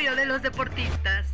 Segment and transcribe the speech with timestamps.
[0.00, 1.26] de los deportistas.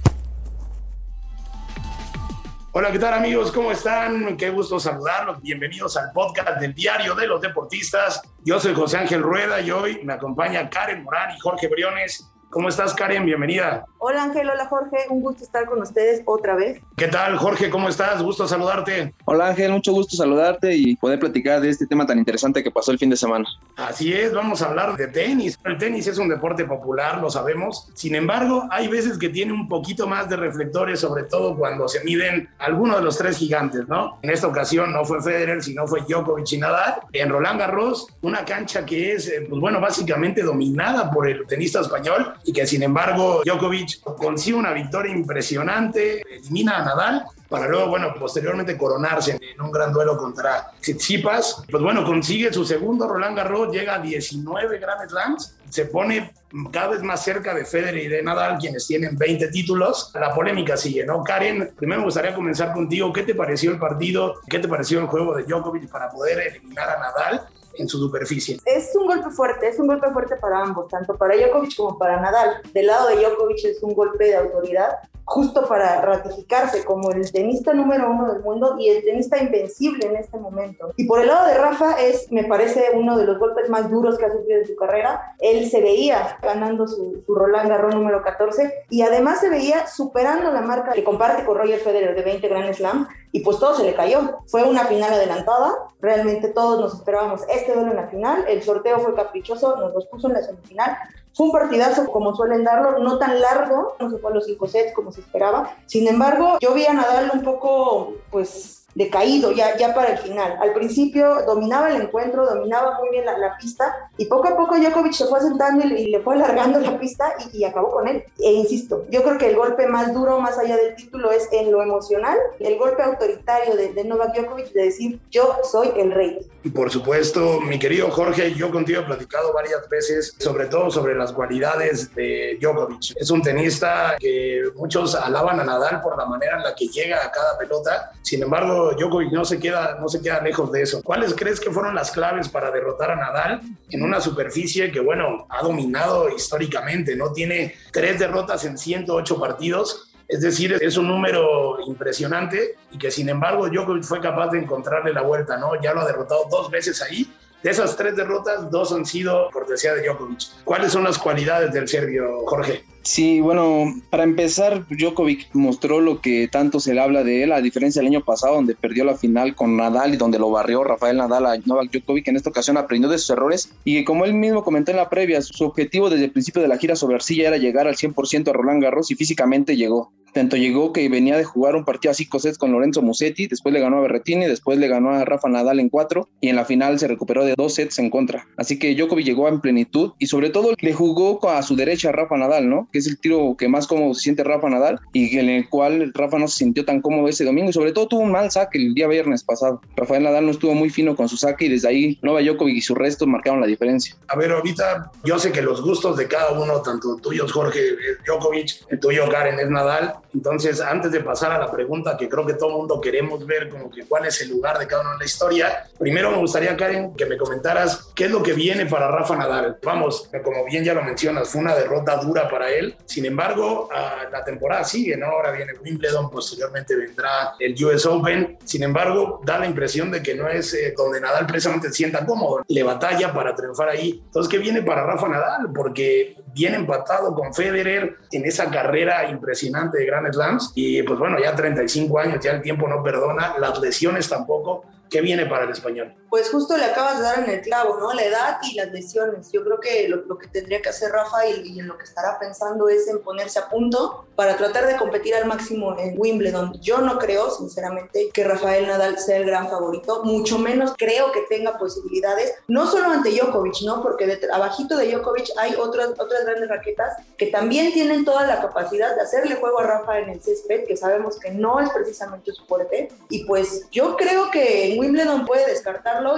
[2.73, 3.53] Hola, ¿qué tal amigos?
[3.53, 4.37] ¿Cómo están?
[4.37, 5.41] Qué gusto saludarlos.
[5.41, 8.23] Bienvenidos al podcast del Diario de los Deportistas.
[8.45, 12.29] Yo soy José Ángel Rueda y hoy me acompaña Karen Morán y Jorge Briones.
[12.51, 13.25] ¿Cómo estás, Karen?
[13.25, 13.87] Bienvenida.
[14.09, 16.81] Hola Ángel, hola Jorge, un gusto estar con ustedes otra vez.
[16.97, 17.69] ¿Qué tal, Jorge?
[17.71, 18.23] ¿Cómo estás?
[18.23, 19.13] Gusto saludarte.
[19.25, 22.93] Hola Ángel, mucho gusto saludarte y poder platicar de este tema tan interesante que pasó
[22.93, 23.45] el fin de semana.
[23.75, 25.59] Así es, vamos a hablar de tenis.
[25.65, 27.89] El tenis es un deporte popular, lo sabemos.
[27.95, 32.05] Sin embargo, hay veces que tiene un poquito más de reflectores, sobre todo cuando se
[32.05, 34.21] miden algunos de los tres gigantes, ¿no?
[34.23, 37.01] En esta ocasión no fue Federer, sino fue Djokovic y Nadal.
[37.13, 41.81] En Roland Garros, una cancha que es, eh, pues bueno, básicamente dominada por el tenista
[41.81, 47.89] español y que sin embargo Djokovic consigue una victoria impresionante, elimina a Nadal para luego,
[47.89, 51.65] bueno, posteriormente coronarse en un gran duelo contra Tsitsipas.
[51.71, 56.33] Pues bueno, consigue su segundo Roland Garros, llega a 19 Grand Slams, se pone
[56.73, 60.11] cada vez más cerca de Federer y de Nadal, quienes tienen 20 títulos.
[60.15, 61.23] La polémica sigue, ¿no?
[61.23, 63.13] Karen, primero me gustaría comenzar contigo.
[63.13, 64.37] ¿Qué te pareció el partido?
[64.49, 67.43] ¿Qué te pareció el juego de Djokovic para poder eliminar a Nadal?
[67.79, 68.59] En su superficie.
[68.65, 72.21] Es un golpe fuerte, es un golpe fuerte para ambos, tanto para Djokovic como para
[72.21, 72.63] Nadal.
[72.73, 77.75] Del lado de Djokovic es un golpe de autoridad, justo para ratificarse como el tenista
[77.75, 80.93] número uno del mundo y el tenista invencible en este momento.
[80.97, 84.17] Y por el lado de Rafa es, me parece, uno de los golpes más duros
[84.17, 85.35] que ha sufrido en su carrera.
[85.41, 90.53] Él se veía ganando su, su Roland Garros número 14 y además se veía superando
[90.53, 93.85] la marca que comparte con Roger Federer de 20 Grand Slam y pues todo se
[93.85, 94.39] le cayó.
[94.47, 98.99] Fue una final adelantada, realmente todos nos esperábamos este duelo en la final, el sorteo
[98.99, 100.97] fue caprichoso, nos los puso en la semifinal,
[101.35, 104.67] fue un partidazo como suelen darlo, no tan largo, no se fue a los cinco
[104.67, 105.71] sets como se esperaba.
[105.85, 110.57] Sin embargo, yo vi a Nadal un poco, pues, decaído ya, ya para el final.
[110.61, 114.77] Al principio dominaba el encuentro, dominaba muy bien la, la pista y poco a poco
[114.79, 118.09] Djokovic se fue sentando y, y le fue alargando la pista y, y, acabó con
[118.09, 118.25] él.
[118.39, 121.71] E insisto, yo creo que el golpe más duro, más allá del título, es en
[121.71, 126.39] lo emocional, el golpe autoritario de, de Novak Djokovic de decir yo soy el rey.
[126.75, 131.33] Por supuesto, mi querido Jorge, yo contigo he platicado varias veces, sobre todo sobre las
[131.33, 133.15] cualidades de Djokovic.
[133.17, 137.25] Es un tenista que muchos alaban a Nadal por la manera en la que llega
[137.25, 141.03] a cada pelota, sin embargo, Djokovic no se queda, no se queda lejos de eso.
[141.03, 143.61] ¿Cuáles crees que fueron las claves para derrotar a Nadal
[143.91, 147.17] en una superficie que, bueno, ha dominado históricamente?
[147.17, 150.13] No tiene tres derrotas en 108 partidos.
[150.29, 155.13] Es decir, es un número impresionante y que sin embargo Djokovic fue capaz de encontrarle
[155.13, 155.81] la vuelta, ¿no?
[155.81, 157.33] Ya lo ha derrotado dos veces ahí.
[157.63, 160.65] De esas tres derrotas, dos han sido cortesía de Djokovic.
[160.65, 162.85] ¿Cuáles son las cualidades del serbio, Jorge?
[163.07, 167.61] Sí, bueno, para empezar, Djokovic mostró lo que tanto se le habla de él, a
[167.61, 171.17] diferencia del año pasado, donde perdió la final con Nadal y donde lo barrió Rafael
[171.17, 172.27] Nadal a Novak Djokovic.
[172.27, 175.41] En esta ocasión aprendió de sus errores y como él mismo comentó en la previa,
[175.41, 178.53] su objetivo desde el principio de la gira sobre arcilla era llegar al 100% a
[178.53, 180.13] Roland Garros y físicamente llegó.
[180.37, 183.73] Tanto llegó que venía de jugar un partido a cinco sets con Lorenzo Musetti, después
[183.73, 186.67] le ganó a Berretini, después le ganó a Rafa Nadal en cuatro y en la
[186.67, 188.47] final se recuperó de dos sets en contra.
[188.59, 192.13] Así que Djokovic llegó en plenitud y sobre todo le jugó a su derecha a
[192.13, 192.87] Rafa Nadal, ¿no?
[192.93, 196.13] Que es el tiro que más cómodo se siente Rafa Nadal y en el cual
[196.13, 198.77] Rafa no se sintió tan cómodo ese domingo y sobre todo tuvo un mal saque
[198.77, 199.81] el día viernes pasado.
[199.97, 202.83] Rafael Nadal no estuvo muy fino con su saque y desde ahí Novak Djokovic y
[202.83, 204.15] su resto marcaron la diferencia.
[204.29, 207.81] A ver, ahorita yo sé que los gustos de cada uno, tanto tuyos Jorge
[208.27, 212.47] Djokovic, el tuyo Karen es Nadal, entonces antes de pasar a la pregunta que creo
[212.47, 215.13] que todo el mundo queremos ver, como que cuál es el lugar de cada uno
[215.13, 218.87] en la historia, primero me gustaría Karen que me comentaras qué es lo que viene
[218.87, 219.79] para Rafa Nadal.
[219.83, 223.89] Vamos, como bien ya lo mencionas, fue una derrota dura para él, sin embargo,
[224.31, 225.27] la temporada sigue, ¿no?
[225.27, 228.59] Ahora viene Wimbledon, posteriormente vendrá el US Open.
[228.65, 232.25] Sin embargo, da la impresión de que no es eh, donde Nadal precisamente se sienta
[232.25, 232.65] cómodo.
[232.69, 234.23] Le batalla para triunfar ahí.
[234.25, 235.73] Entonces, ¿qué viene para Rafa Nadal?
[235.75, 240.73] Porque viene empatado con Federer en esa carrera impresionante de Grand Slams.
[240.75, 244.85] Y pues bueno, ya 35 años, ya el tiempo no perdona, las lesiones tampoco.
[245.11, 246.15] ¿Qué viene para el español?
[246.29, 248.13] Pues justo le acabas de dar en el clavo, ¿no?
[248.13, 249.51] La edad y las lesiones.
[249.53, 252.05] Yo creo que lo, lo que tendría que hacer Rafa y, y, en lo que
[252.05, 256.79] estará pensando es en ponerse a punto para tratar de competir al máximo en Wimbledon.
[256.81, 261.43] Yo no creo, sinceramente, que Rafael Nadal sea el gran favorito, mucho menos creo que
[261.49, 264.03] tenga posibilidades, no solo ante Djokovic, ¿no?
[264.03, 268.61] Porque de, abajito de Djokovic hay otras, otras grandes raquetas que también tienen toda la
[268.61, 272.53] capacidad de hacerle juego a Rafa en el césped, que sabemos que no es precisamente
[272.53, 273.09] su fuerte.
[273.29, 275.73] Y pues yo creo que en Wimbledon puede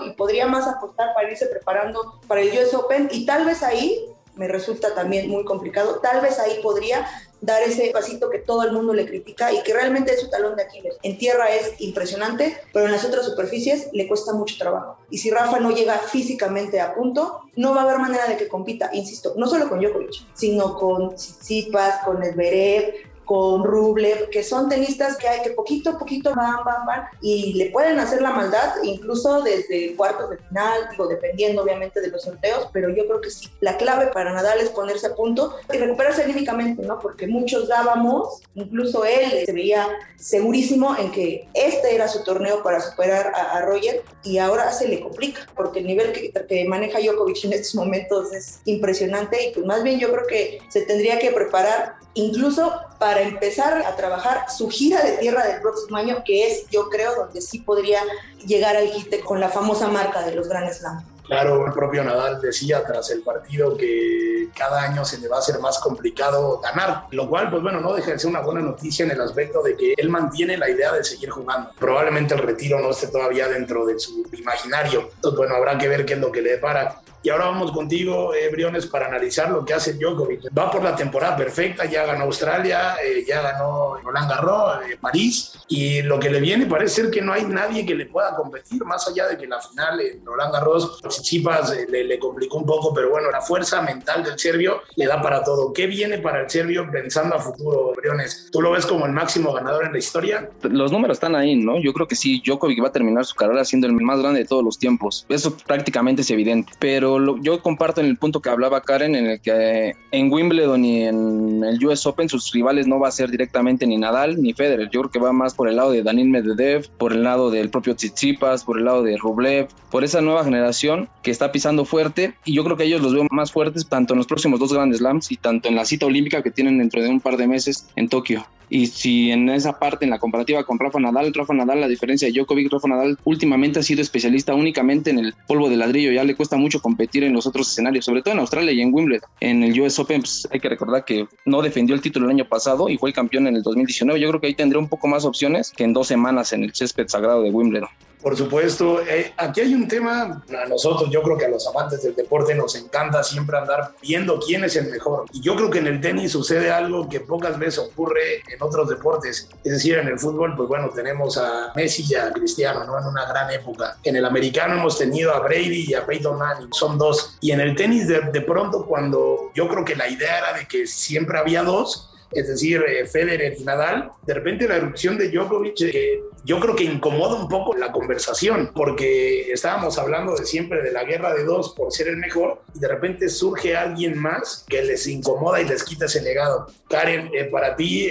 [0.05, 4.07] y podría más apostar para irse preparando para el US Open y tal vez ahí
[4.39, 5.97] me resulta también muy complicado.
[5.97, 7.07] Tal vez ahí podría
[7.41, 10.57] dar ese pasito que todo el mundo le critica y que realmente es su talón
[10.57, 10.97] de Aquiles.
[11.03, 14.99] En tierra es impresionante, pero en las otras superficies le cuesta mucho trabajo.
[15.11, 18.49] Y si Rafa no llega físicamente a punto, no va a haber manera de que
[18.49, 22.95] compita, insisto, no solo con Djokovic, sino con Tsitsipas, con Edverev,
[23.29, 27.53] con Rublev, que son tenistas que hay que poquito a poquito van, van, van, y
[27.53, 32.23] le pueden hacer la maldad, incluso desde cuartos de final, digo, dependiendo obviamente de los
[32.23, 35.77] sorteos, pero yo creo que sí, la clave para Nadal es ponerse a punto y
[35.77, 36.99] recuperarse anímicamente, ¿no?
[37.01, 39.87] Porque muchos dábamos, incluso él se veía
[40.17, 45.01] segurísimo en que este era su torneo para superar a, Roger y ahora se le
[45.01, 49.67] complica, porque el nivel que, que maneja Djokovic en estos momentos es impresionante y pues
[49.67, 54.69] más bien yo creo que se tendría que preparar incluso para empezar a trabajar su
[54.69, 58.01] gira de tierra del próximo año, que es, yo creo, donde sí podría
[58.45, 61.05] llegar al quite con la famosa marca de los Grand Slam.
[61.29, 65.41] Claro, el propio Nadal decía tras el partido que cada año se le va a
[65.41, 69.05] hacer más complicado ganar, lo cual, pues bueno, no deja de ser una buena noticia
[69.05, 71.71] en el aspecto de que él mantiene la idea de seguir jugando.
[71.79, 76.07] Probablemente el retiro no esté todavía dentro de su imaginario, entonces bueno, habrá que ver
[76.07, 77.03] qué es lo que le depara.
[77.23, 80.57] Y ahora vamos contigo, eh, Briones, para analizar lo que hace Djokovic.
[80.57, 85.53] Va por la temporada perfecta, ya ganó Australia, eh, ya ganó Roland Garros, eh, París,
[85.69, 88.85] y lo que le viene parece ser que no hay nadie que le pueda competir,
[88.85, 92.67] más allá de que la final en Roland Garros, Tsitsipas eh, le, le, complicó un
[92.67, 95.73] poco, pero bueno, la fuerza mental del serbio le da para todo.
[95.73, 98.49] ¿Qué viene para el serbio pensando a futuro, Briones?
[98.53, 100.51] ¿Tú lo ves como el máximo ganador en la historia?
[100.63, 101.81] Los números están ahí, ¿no?
[101.81, 104.47] Yo creo que sí, Djokovic va a terminar su carrera siendo el más grande de
[104.47, 105.27] todos los tiempos.
[105.29, 107.08] Eso prácticamente es evidente, pero
[107.43, 111.65] yo comparto en el punto que hablaba Karen, en el que en Wimbledon y en
[111.65, 114.89] el US Open sus rivales no va a ser directamente ni Nadal ni Federer.
[114.91, 117.71] Yo creo que va más por el lado de Daniel Medvedev, por el lado del
[117.71, 122.35] propio Tsitsipas, por el lado de Rublev, por esa nueva generación que está pisando fuerte
[122.45, 124.99] y yo creo que ellos los veo más fuertes tanto en los próximos dos grandes
[124.99, 127.89] slams y tanto en la cita olímpica que tienen dentro de un par de meses
[127.97, 128.47] en Tokio.
[128.71, 132.29] Y si en esa parte, en la comparativa con Rafa Nadal, Rafa Nadal, la diferencia
[132.29, 136.25] de Djokovic, Rafa Nadal últimamente ha sido especialista únicamente en el polvo de ladrillo, ya
[136.25, 139.31] le cuesta mucho competir en los otros escenarios, sobre todo en Australia y en Wimbledon.
[139.39, 142.49] En el US Open pues, hay que recordar que no defendió el título el año
[142.49, 144.19] pasado y fue el campeón en el 2019.
[144.19, 146.75] Yo creo que ahí tendría un poco más opciones que en dos semanas en el
[146.75, 147.89] césped sagrado de Wimbledon.
[148.23, 152.03] Por supuesto, eh, aquí hay un tema, a nosotros, yo creo que a los amantes
[152.03, 155.27] del deporte nos encanta siempre andar viendo quién es el mejor.
[155.33, 158.89] Y yo creo que en el tenis sucede algo que pocas veces ocurre en otros
[158.89, 159.49] deportes.
[159.63, 162.99] Es decir, en el fútbol, pues bueno, tenemos a Messi y a Cristiano, ¿no?
[162.99, 163.99] En una gran época.
[164.03, 167.37] En el americano hemos tenido a Brady y a Peyton Manning, son dos.
[167.41, 170.67] Y en el tenis, de, de pronto, cuando yo creo que la idea era de
[170.67, 175.31] que siempre había dos, es decir, eh, Federer y Nadal, de repente la erupción de
[175.31, 180.83] Djokovic, eh, yo creo que incomoda un poco la conversación, porque estábamos hablando de siempre
[180.83, 184.65] de la guerra de dos por ser el mejor, y de repente surge alguien más
[184.69, 186.67] que les incomoda y les quita ese legado.
[186.89, 188.09] Karen, eh, para ti,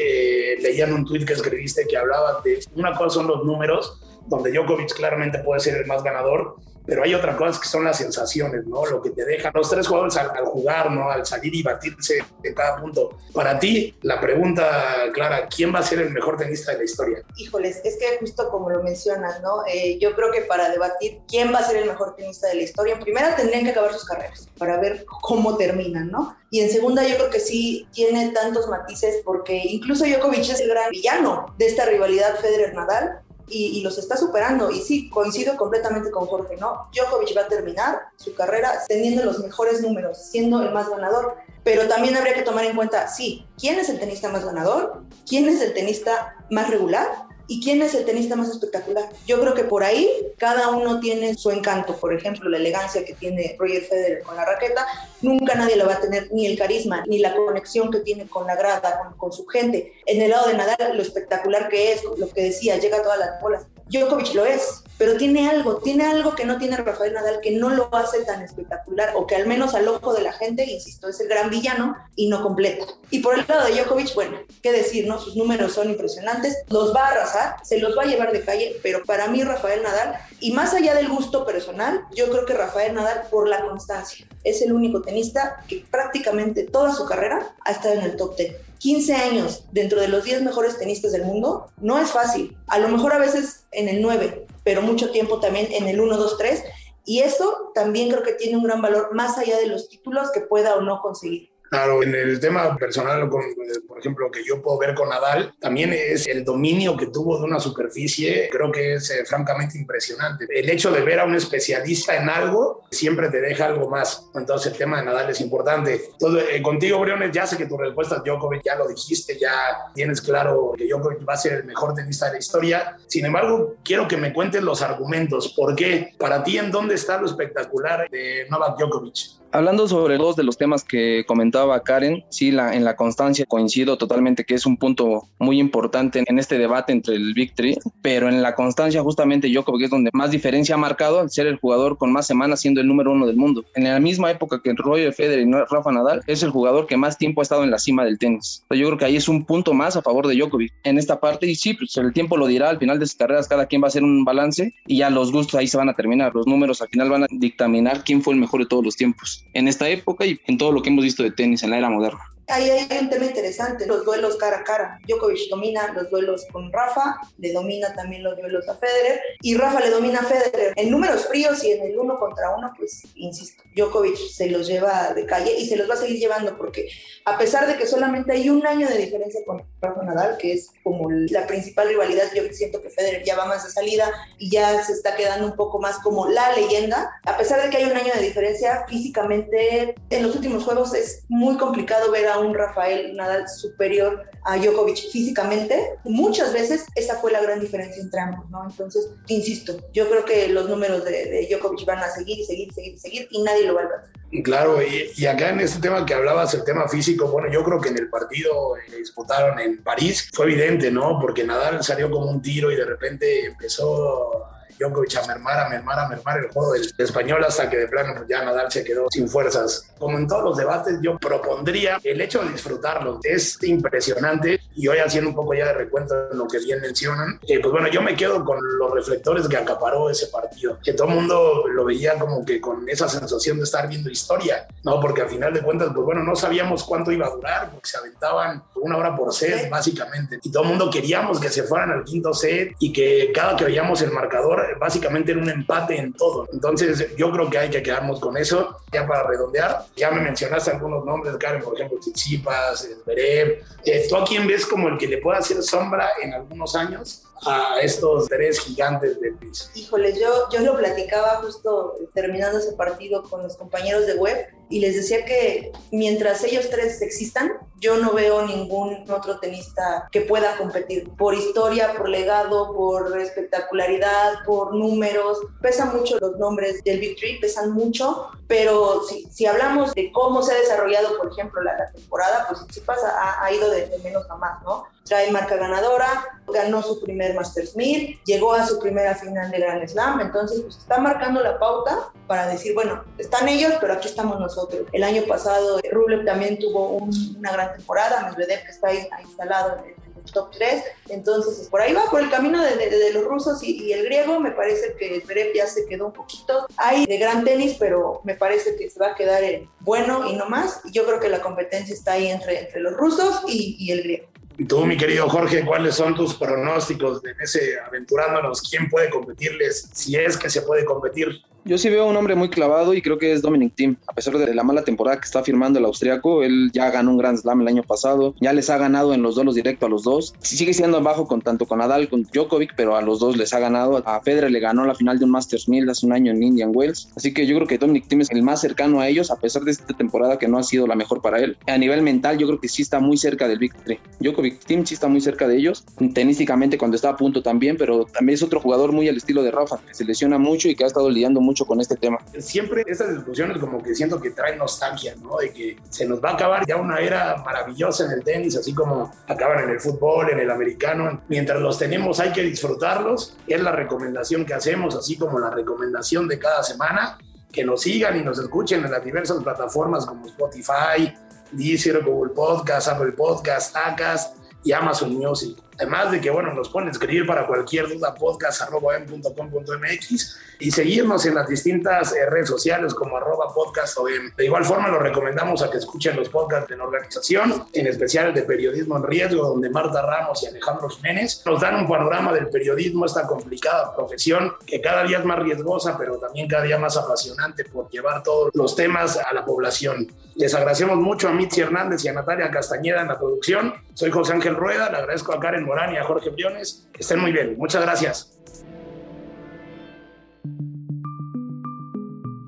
[0.59, 4.93] leían un tuit que escribiste que hablaba de una cosa son los números, donde Djokovic
[4.93, 6.57] claramente puede ser el más ganador,
[6.87, 8.85] pero hay otra cosa que son las sensaciones, ¿no?
[8.85, 11.11] Lo que te dejan los tres jugadores al, jugar, ¿no?
[11.11, 13.17] Al salir y batirse de cada punto.
[13.33, 17.23] Para ti, la pregunta, Clara, ¿quién va a ser el mejor tenista de la historia?
[17.35, 19.65] Híjoles, es que justo como lo mencionas, ¿no?
[19.67, 22.61] Eh, yo creo que para debatir quién va a ser el mejor tenista de la
[22.61, 26.37] historia, en primera tendrían que acabar sus carreras para ver cómo terminan, ¿no?
[26.49, 30.69] Y en segunda yo creo que sí tiene tantos matices porque incluso Djokovic es el
[30.69, 34.71] gran villano de esta rivalidad Federer-Nadal y, los está superando.
[34.71, 36.89] Y sí, coincido completamente con Jorge, ¿no?
[36.93, 41.35] Djokovic va a terminar su carrera teniendo los mejores números, siendo el más ganador.
[41.63, 45.03] Pero también habría que tomar en cuenta, sí, ¿quién es el tenista más ganador?
[45.27, 47.26] ¿Quién es el tenista más regular?
[47.49, 49.09] ¿Y quién es el tenista más espectacular?
[49.25, 51.95] Yo creo que por ahí cada uno tiene su encanto.
[51.95, 54.85] Por ejemplo, la elegancia que tiene Roger Federer con la raqueta,
[55.21, 58.47] nunca nadie lo va a tener, ni el carisma, ni la conexión que tiene con
[58.47, 59.93] la grada, con, su gente.
[60.05, 63.19] En el lado de Nadal, lo espectacular que es, lo que decía, llega a todas
[63.19, 63.65] las bolas.
[63.89, 67.69] Djokovic lo es, pero tiene algo, tiene algo que no tiene Rafael Nadal, que no
[67.69, 71.19] lo hace tan espectacular, o que al menos al ojo de la gente, insisto, es
[71.19, 72.85] el gran villano y no completa.
[73.11, 75.19] Y por el lado de Djokovic, bueno, qué decir, ¿no?
[75.19, 78.79] Sus números son impresionantes, los va a arrasar, se los va a llevar de calle,
[78.83, 82.93] pero para mí Rafael Nadal, y más allá del gusto personal, yo creo que Rafael
[82.93, 87.95] Nadal por la constancia, es el único tenista que prácticamente toda su carrera ha estado
[87.95, 91.99] en el top 10 15 años dentro de los 10 mejores tenistas del mundo, no
[91.99, 92.55] es fácil.
[92.67, 96.17] A lo mejor a veces en el 9, pero mucho tiempo también en el 1,
[96.17, 96.63] 2, 3.
[97.05, 100.41] Y eso también creo que tiene un gran valor más allá de los títulos que
[100.41, 101.53] pueda o no conseguir.
[101.69, 103.41] Claro, en el tema personal, con,
[103.87, 107.45] por ejemplo, que yo puedo ver con Nadal, también es el dominio que tuvo de
[107.45, 110.47] una superficie, creo que es eh, francamente impresionante.
[110.49, 114.29] El hecho de ver a un especialista en algo siempre te deja algo más.
[114.35, 116.01] Entonces el tema de Nadal es importante.
[116.13, 119.51] Entonces, eh, contigo, Briones, ya sé que tu respuesta es Djokovic, ya lo dijiste, ya
[119.93, 122.97] tienes claro que Djokovic va a ser el mejor tenista de la historia.
[123.07, 125.53] Sin embargo, quiero que me cuentes los argumentos.
[125.55, 126.13] ¿Por qué?
[126.17, 129.37] Para ti, ¿en dónde está lo espectacular de Novak Djokovic?
[129.51, 131.23] Hablando sobre dos de los temas que
[131.57, 136.23] comentaba Karen, sí, la, en la constancia coincido totalmente que es un punto muy importante
[136.25, 140.11] en este debate entre el Big Three, pero en la constancia justamente Djokovic es donde
[140.13, 143.25] más diferencia ha marcado al ser el jugador con más semanas siendo el número uno
[143.25, 143.63] del mundo.
[143.73, 147.17] En la misma época que Roger Federer y Rafa Nadal, es el jugador que más
[147.17, 148.63] tiempo ha estado en la cima del tenis.
[148.69, 151.47] Yo creo que ahí es un punto más a favor de Djokovic en esta parte
[151.47, 153.87] y sí, pues el tiempo lo dirá al final de sus carreras, cada quien va
[153.87, 156.83] a hacer un balance y ya los gustos ahí se van a terminar, los números
[156.83, 159.89] al final van a dictaminar quién fue el mejor de todos los tiempos en esta
[159.89, 162.19] época y en todo lo que hemos visto de tenis en la era moderna.
[162.49, 164.99] Ahí hay un tema interesante, los duelos cara a cara.
[165.05, 169.81] Djokovic domina los duelos con Rafa, le domina también los duelos a Federer y Rafa
[169.81, 170.73] le domina a Federer.
[170.77, 175.13] En números fríos y en el uno contra uno, pues insisto, Djokovic se los lleva
[175.13, 176.87] de calle y se los va a seguir llevando porque
[177.25, 180.69] a pesar de que solamente hay un año de diferencia con Rafa Nadal, que es
[180.83, 184.81] como la principal rivalidad, yo siento que Federer ya va más de salida y ya
[184.83, 187.11] se está quedando un poco más como la leyenda.
[187.25, 191.25] A pesar de que hay un año de diferencia, físicamente en los últimos juegos es
[191.27, 197.31] muy complicado ver a un Rafael Nadal superior a Djokovic físicamente, muchas veces esa fue
[197.31, 198.63] la gran diferencia entre ambos, ¿no?
[198.69, 202.99] Entonces, insisto, yo creo que los números de, de Djokovic van a seguir, seguir, seguir,
[202.99, 204.17] seguir y nadie lo va a alcanzar.
[204.43, 207.79] Claro, y, y, acá en este tema que hablabas, el tema físico, bueno, yo creo
[207.79, 211.17] que en el partido que disputaron en París fue evidente, ¿no?
[211.21, 214.36] Porque Nadal salió como un tiro y de repente empezó
[214.79, 218.25] Djokovic a mermar, a mermar, a mermar el juego del español hasta que de plano
[218.29, 219.91] ya Nadal se quedó sin fuerzas.
[219.97, 223.19] Como en todos los debates, yo propondría el hecho de disfrutarlo.
[223.23, 227.39] Es impresionante y hoy haciendo un poco ya de recuento en lo que bien mencionan,
[227.47, 231.07] eh, pues bueno, yo me quedo con los reflectores que acaparó ese partido, que todo
[231.07, 234.99] el mundo lo veía como que con esa sensación de estar viendo historia, ¿no?
[234.99, 237.97] Porque al final de cuentas, pues bueno, no sabíamos cuánto iba a durar, porque se
[237.97, 242.03] aventaban una hora por set, básicamente, y todo el mundo queríamos que se fueran al
[242.03, 246.47] quinto set y que cada que veíamos el marcador básicamente era un empate en todo.
[246.51, 248.77] Entonces yo creo que hay que quedarnos con eso.
[248.91, 253.63] Ya para redondear, ya me mencionaste algunos nombres, Karen, por ejemplo, Tsitsipas, Zverev.
[253.85, 257.23] Eh, ¿Tú a quién ves como el que le pueda hacer sombra en algunos años?
[257.45, 259.69] a estos tres gigantes del piso.
[259.75, 264.79] Híjole, yo, yo lo platicaba justo terminando ese partido con los compañeros de web y
[264.79, 270.57] les decía que mientras ellos tres existan, yo no veo ningún otro tenista que pueda
[270.57, 275.39] competir por historia, por legado, por espectacularidad, por números.
[275.61, 280.41] Pesan mucho los nombres del Big Three, pesan mucho, pero si, si hablamos de cómo
[280.41, 283.87] se ha desarrollado, por ejemplo, la, la temporada, pues sí pasa, ha, ha ido de,
[283.87, 284.85] de menos a más, ¿no?
[285.03, 289.87] Trae marca ganadora, ganó su primer Masters 1000, llegó a su primera final de Grand
[289.87, 294.39] Slam, entonces pues, está marcando la pauta para decir, bueno, están ellos, pero aquí estamos
[294.39, 294.83] nosotros.
[294.91, 299.77] El año pasado Rublev también tuvo un, una gran temporada, Medvedev que está ahí, instalado
[299.85, 303.61] en top 3, entonces por ahí va, por el camino de, de, de los rusos
[303.63, 307.17] y, y, el griego, me parece que Zverev ya se quedó un poquito ahí de
[307.17, 310.81] gran tenis, pero me parece que se va a quedar en bueno y no más,
[310.91, 314.27] yo creo que la competencia está ahí entre, entre los rusos y, y el griego.
[314.59, 318.63] Y tú, mi querido Jorge, ¿cuáles son tus pronósticos en ese aventurándonos?
[318.63, 319.89] ¿Quién puede competirles?
[319.93, 321.43] Si es que se puede competir.
[321.67, 323.97] Yo sí veo un hombre muy clavado y creo que es Dominic Thiem.
[324.07, 327.17] A pesar de la mala temporada que está firmando el austriaco, él ya ganó un
[327.17, 330.03] Grand Slam el año pasado, ya les ha ganado en los duelos directo a los
[330.03, 330.33] dos.
[330.39, 333.59] Sigue siendo abajo con tanto con Nadal, con Djokovic, pero a los dos les ha
[333.59, 334.01] ganado.
[334.07, 336.71] A Federer le ganó la final de un Masters 1000 hace un año en Indian
[336.73, 337.09] Wells.
[337.17, 339.63] Así que yo creo que Dominic Thiem es el más cercano a ellos, a pesar
[339.63, 341.57] de esta temporada que no ha sido la mejor para él.
[341.67, 343.73] A nivel mental, yo creo que sí está muy cerca del Big.
[344.21, 345.83] Djokovic Thiem sí está muy cerca de ellos,
[346.13, 349.51] tenísticamente cuando está a punto también, pero también es otro jugador muy al estilo de
[349.51, 352.83] Rafa, que se lesiona mucho y que ha estado lidiando mucho con este tema siempre
[352.87, 355.37] estas discusiones como que siento que traen nostalgia, ¿no?
[355.37, 358.73] De que se nos va a acabar ya una era maravillosa en el tenis, así
[358.73, 361.21] como acaban en el fútbol, en el americano.
[361.27, 363.37] Mientras los tenemos hay que disfrutarlos.
[363.47, 367.17] Es la recomendación que hacemos, así como la recomendación de cada semana.
[367.51, 371.13] Que nos sigan y nos escuchen en las diversas plataformas como Spotify,
[371.51, 375.57] Deezer, Google Podcast, Apple Podcast, Acast y Amazon Music.
[375.77, 381.47] Además de que, bueno, nos pueden escribir para cualquier duda podcast.com.mx y seguirnos en las
[381.47, 383.97] distintas eh, redes sociales como arroba podcast
[384.35, 388.33] De igual forma, lo recomendamos a que escuchen los podcasts la organización, en especial el
[388.33, 392.49] de Periodismo en Riesgo, donde Marta Ramos y Alejandro Jiménez nos dan un panorama del
[392.49, 396.97] periodismo, esta complicada profesión que cada día es más riesgosa, pero también cada día más
[396.97, 400.07] apasionante por llevar todos los temas a la población.
[400.35, 403.73] Les agradecemos mucho a Mitzi Hernández y a Natalia Castañeda en la producción.
[403.95, 406.87] Soy José Ángel Rueda, le agradezco a Karen Morán y a Jorge Briones.
[406.93, 407.55] Que estén muy bien.
[407.57, 408.33] Muchas gracias.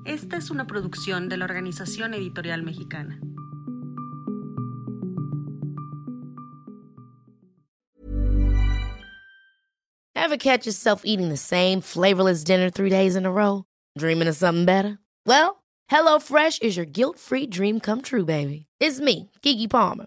[0.04, 3.20] Esta es una producción de la Organización Editorial Mexicana.
[10.16, 13.64] Ever catch yourself eating the same flavorless dinner three days in a row?
[13.98, 14.98] Dreaming of something better?
[15.26, 18.66] Well, HelloFresh is your guilt-free dream come true, baby.
[18.78, 20.06] It's me, Kiki Palmer.